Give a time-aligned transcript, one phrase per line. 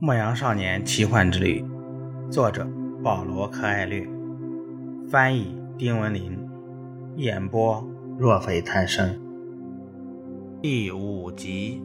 [0.00, 1.64] 牧羊少年奇幻之旅，
[2.30, 2.64] 作者
[3.02, 4.08] 保罗·柯艾略，
[5.10, 6.38] 翻译丁文林，
[7.16, 7.84] 演播
[8.16, 9.20] 若非贪生。
[10.62, 11.82] 第五集，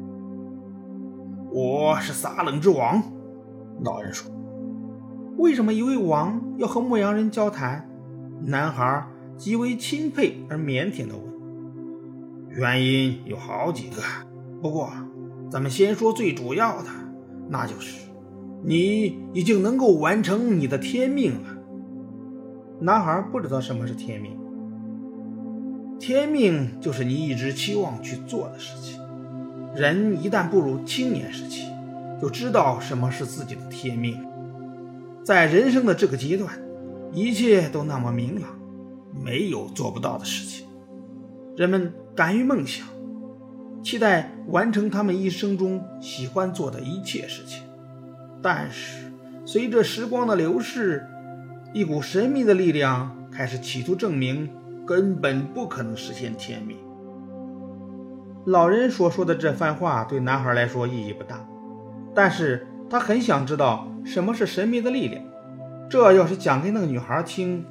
[1.52, 3.02] 我是撒冷之王。
[3.84, 4.32] 老人说
[5.40, 7.90] ：“为什么一位王要和牧羊人交谈？”
[8.46, 9.08] 男孩
[9.38, 14.04] 极为钦佩而腼腆地问：“原因有好几个，
[14.62, 14.92] 不过
[15.50, 16.90] 咱们先说最主要的。”
[17.50, 18.08] 那就是，
[18.64, 21.50] 你已经能够完成你的天命了。
[22.80, 24.32] 男孩不知道什么是天命。
[26.00, 29.00] 天命就是你一直期望去做的事情。
[29.74, 31.68] 人一旦步入青年时期，
[32.22, 34.18] 就知道什么是自己的天命。
[35.24, 36.54] 在人生的这个阶段，
[37.12, 38.50] 一切都那么明朗，
[39.24, 40.68] 没有做不到的事情。
[41.56, 42.86] 人们敢于梦想。
[43.84, 47.64] 期待完成他们一生中喜欢做的一切事情，
[48.42, 49.12] 但是
[49.46, 51.06] 随着时光的流逝，
[51.74, 54.50] 一股神秘的力量开始企图证明
[54.88, 56.78] 根本不可能实现天命。
[58.46, 61.46] 老人所说的这番话对男孩来说意义不大，
[62.16, 65.22] 但是他很想知道什么是神秘的力量。
[65.90, 67.66] 这要是讲给那个女孩听，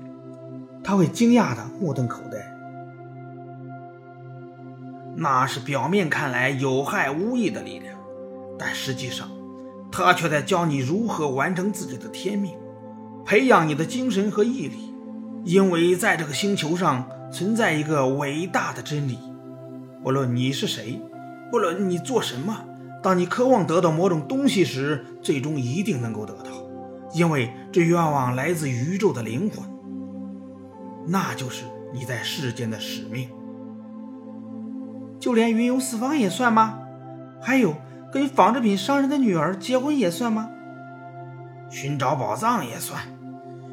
[0.84, 2.51] 她会惊讶的目瞪口呆。
[5.22, 7.96] 那是表面看来有害无益的力量，
[8.58, 9.30] 但实际上，
[9.92, 12.56] 它却在教你如何完成自己的天命，
[13.24, 14.92] 培养你的精神和毅力。
[15.44, 19.16] 因为在这个星球上存在一个伟大的真理：
[20.02, 21.00] 不论你是谁，
[21.52, 22.64] 不论你做什么，
[23.00, 26.50] 当你渴望得到某种东西时，最终一定能够得到，
[27.14, 29.62] 因为这愿望来自宇宙的灵魂。
[31.06, 31.62] 那就是
[31.92, 33.28] 你在世间的使命。
[35.22, 36.80] 就连云游四方也算吗？
[37.40, 37.76] 还有
[38.10, 40.50] 跟纺织品商人的女儿结婚也算吗？
[41.70, 43.00] 寻找宝藏也算。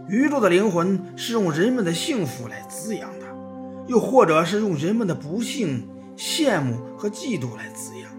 [0.07, 3.25] 宇宙的灵魂是用人们的幸福来滋养的，
[3.87, 8.11] 又或者是用人们的不幸、羡慕和嫉妒来滋养。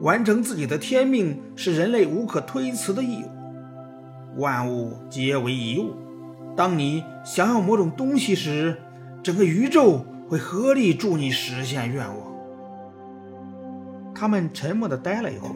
[0.00, 4.40] 完成自己的天命是人类无可推辞的义务。
[4.40, 5.96] 万物皆为一物。
[6.54, 8.80] 当你想要某种东西时，
[9.24, 12.16] 整个宇宙会合力助你实现愿望。
[14.14, 15.54] 他们沉默地待了一会儿，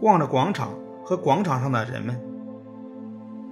[0.00, 0.70] 望着广场
[1.04, 2.18] 和广场上的人们。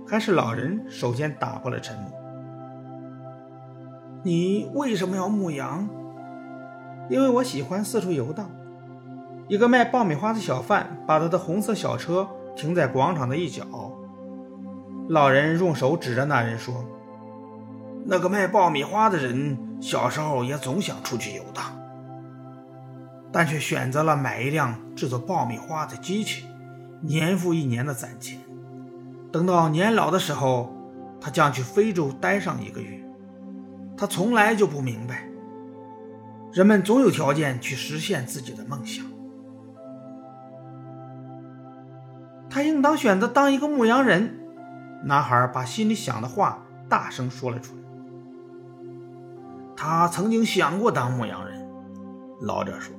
[0.09, 2.12] 还是老人首先打破了沉默
[4.22, 5.89] ：“你为什么要牧羊
[7.11, 8.49] ？”“因为我喜欢四处游荡。”
[9.49, 13.65] 一个卖爆米花的小贩把他的红色小车停在广场的一角。
[15.09, 16.84] 老人用手指着那人说
[18.06, 21.64] ：“那个卖爆米花的人小时候也总想出去游荡。”
[23.32, 26.47] 但却选择了买一辆制作爆米花的机器，
[27.03, 28.41] 年复一年的攒钱。
[29.31, 30.75] 等到年老的时候，
[31.20, 32.98] 他将去非洲待上一个月。
[33.94, 35.28] 他从来就不明白，
[36.53, 39.04] 人们总有条件去实现自己的梦想。
[42.48, 44.38] 他应当选择当一个牧羊人。
[45.04, 47.85] 男孩把心里想的话大声说了出来。
[49.76, 51.64] 他曾经想过当牧羊人，
[52.41, 52.94] 老者说。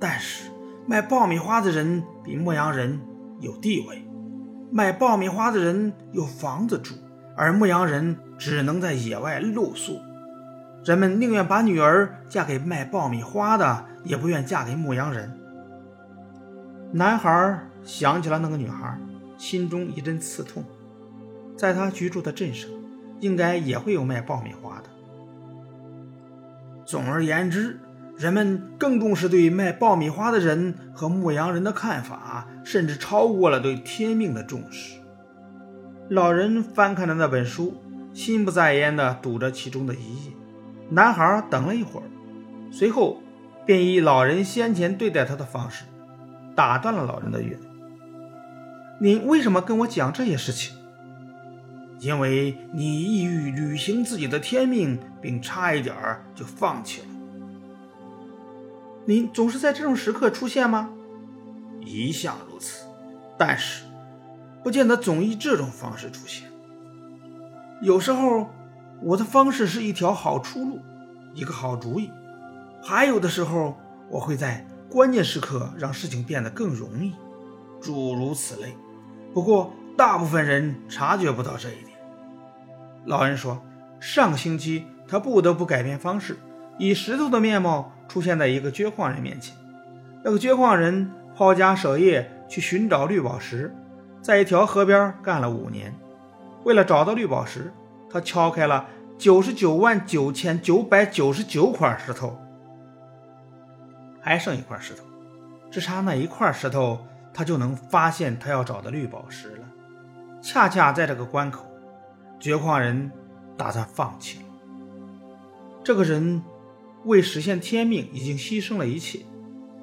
[0.00, 0.50] 但是
[0.86, 3.00] 卖爆米花的人比牧羊人
[3.38, 4.02] 有地位，
[4.70, 6.94] 卖爆米花的人有房子住，
[7.36, 10.00] 而牧羊人只能在野外露宿。
[10.84, 15.32] 人们宁愿把女儿嫁给卖爆米花的，也不愿嫁给牧羊人。
[16.90, 18.98] 男孩想起了那个女孩，
[19.38, 20.64] 心中一阵刺痛。
[21.56, 22.68] 在他居住的镇上，
[23.20, 24.90] 应该也会有卖爆米花的。
[26.92, 27.80] 总而言之。
[28.18, 34.98] 人们更重视对卖爆米花的人和牧羊人的看法，甚至超过了对天命的重视。
[36.10, 37.82] 老人翻看着那本书，
[38.12, 40.32] 心不在焉地读着其中的一页。
[40.90, 42.04] 男孩等了一会儿，
[42.70, 43.22] 随后
[43.64, 45.84] 便以老人先前对待他的方式，
[46.54, 47.66] 打断了老人的阅读。
[49.00, 50.76] 您为什么跟我讲这些事情？
[52.02, 55.94] 因为你意欲履行自己的天命，并差一点
[56.34, 57.06] 就放弃了。
[59.04, 60.90] 您总是在这种时刻出现吗？
[61.80, 62.84] 一向如此，
[63.38, 63.84] 但是
[64.64, 66.50] 不见得总以这种方式出现。
[67.80, 68.50] 有时候，
[69.00, 70.80] 我的方式是一条好出路，
[71.34, 72.10] 一个好主意；
[72.82, 73.78] 还有的时候，
[74.10, 77.12] 我会在关键时刻让事情变得更容易，
[77.80, 78.76] 诸如此类。
[79.32, 81.91] 不过，大部分人察觉不到这一点。
[83.04, 83.62] 老人说，
[84.00, 86.38] 上个星期他不得不改变方式。
[86.78, 89.54] 以石头的面貌出现在一个掘矿人面前。
[90.24, 93.74] 那个掘矿人抛家舍业去寻找绿宝石，
[94.20, 95.94] 在一条河边干了五年，
[96.64, 97.72] 为了找到绿宝石，
[98.10, 98.86] 他敲开了
[99.18, 102.38] 九十九万九千九百九十九块石头，
[104.20, 105.04] 还剩一块石头，
[105.70, 107.04] 只差那一块石头，
[107.34, 109.64] 他就能发现他要找的绿宝石了。
[110.40, 111.66] 恰恰在这个关口，
[112.42, 113.08] 绝矿人
[113.56, 114.44] 打算放弃了。
[115.84, 116.42] 这个人
[117.04, 119.20] 为实现天命，已经牺牲了一切，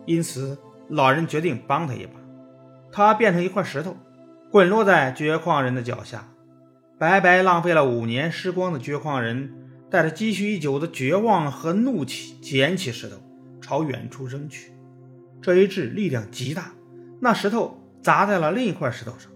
[0.05, 0.57] 因此
[0.89, 2.11] 老人决定帮他一把。
[2.91, 3.95] 他变成一块石头，
[4.51, 6.27] 滚落在绝矿人的脚下。
[6.97, 9.53] 白白浪费了五年时光的绝矿人，
[9.89, 13.15] 带着积蓄已久的绝望和怒气，捡起石头，
[13.61, 14.73] 朝远处扔去。
[15.41, 16.73] 这一掷力量极大，
[17.21, 19.31] 那石头砸在了另一块石头上，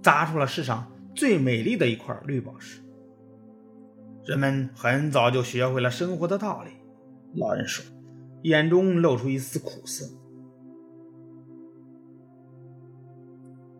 [0.00, 2.82] 砸出了世上最美丽的一块绿宝石。
[4.26, 6.70] 人们很早就学会了生活的道理，
[7.34, 7.84] 老人说，
[8.42, 10.04] 眼中露出一丝苦涩。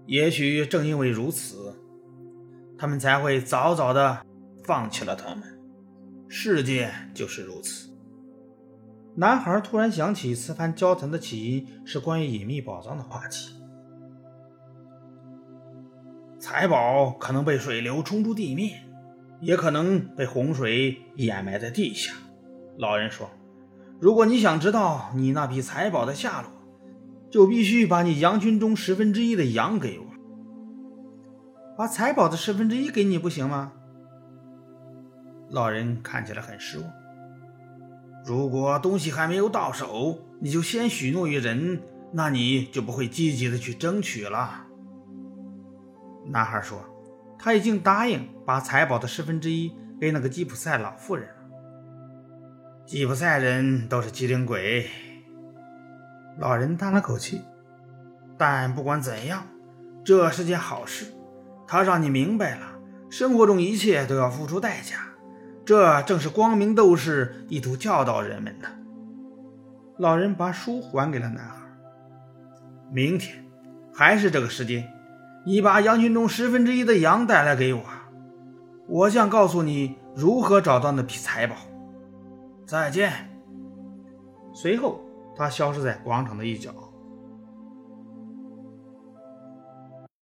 [0.07, 1.75] 也许正因为如此，
[2.79, 4.25] 他们才会早早的
[4.65, 5.43] 放弃了他们。
[6.29, 7.91] 世界就是如此。
[9.17, 13.56] 男孩突然想起，此番交谈的起因是关于隐秘宝藏的话题。
[16.49, 18.85] 财宝可能被水流冲出地面，
[19.41, 22.13] 也可能被洪水掩埋在地下。
[22.79, 23.29] 老人说
[23.99, 26.51] ：“如果你想知道你那批财宝的下落，”
[27.33, 30.07] 就必须把你羊群中十分之一的羊给我，
[31.77, 33.73] 把财宝的十分之一给你不行吗？
[35.51, 36.89] 老人看起来很失望。
[38.25, 41.83] 如果东西还没有到手，你就先许诺于人，
[42.13, 44.63] 那你就不会积极的去争取了。
[46.29, 46.79] 男孩说
[47.39, 51.35] ：“他已经答应把财宝的十分之一给那个吉普赛老妇人了。
[52.85, 54.89] 吉普赛人都是机灵鬼。”
[56.39, 57.41] 老人叹了口气，
[58.37, 59.47] 但不管怎样，
[60.05, 61.07] 这是件好事。
[61.67, 62.79] 他让你明白了，
[63.11, 64.97] 生活中一切都要付出代价。
[65.65, 68.69] 这正是光明斗士意图教导人们的。
[69.99, 71.57] 老人把书还给了男孩。
[72.93, 73.45] 明天，
[73.93, 74.87] 还是这个时间，
[75.47, 77.81] 你把羊群中十分之一的羊带来给我，
[78.89, 81.57] 我将告诉你如何找到那批财宝。
[82.67, 83.13] 再见。
[84.53, 85.01] 随后。
[85.39, 86.73] 他消失在广场的一角。